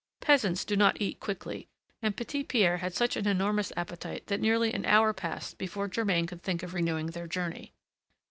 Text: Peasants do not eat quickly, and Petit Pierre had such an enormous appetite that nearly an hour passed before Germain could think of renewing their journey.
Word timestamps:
Peasants 0.19 0.65
do 0.65 0.75
not 0.75 0.99
eat 0.99 1.19
quickly, 1.19 1.67
and 2.01 2.17
Petit 2.17 2.43
Pierre 2.43 2.77
had 2.77 2.95
such 2.95 3.15
an 3.15 3.27
enormous 3.27 3.71
appetite 3.77 4.25
that 4.25 4.41
nearly 4.41 4.73
an 4.73 4.83
hour 4.83 5.13
passed 5.13 5.59
before 5.59 5.87
Germain 5.87 6.25
could 6.25 6.41
think 6.41 6.63
of 6.63 6.73
renewing 6.73 7.11
their 7.11 7.27
journey. 7.27 7.71